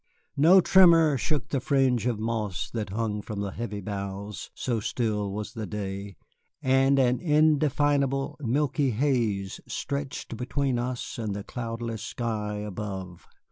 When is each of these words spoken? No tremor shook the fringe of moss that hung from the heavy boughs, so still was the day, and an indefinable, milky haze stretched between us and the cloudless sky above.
No 0.35 0.61
tremor 0.61 1.15
shook 1.15 1.49
the 1.49 1.59
fringe 1.59 2.07
of 2.07 2.17
moss 2.19 2.71
that 2.71 2.89
hung 2.89 3.21
from 3.21 3.41
the 3.41 3.51
heavy 3.51 3.81
boughs, 3.81 4.49
so 4.55 4.79
still 4.79 5.31
was 5.31 5.53
the 5.53 5.67
day, 5.67 6.15
and 6.59 6.97
an 6.97 7.19
indefinable, 7.19 8.35
milky 8.39 8.89
haze 8.89 9.61
stretched 9.67 10.35
between 10.37 10.79
us 10.79 11.19
and 11.19 11.35
the 11.35 11.43
cloudless 11.43 12.01
sky 12.01 12.55
above. 12.55 13.27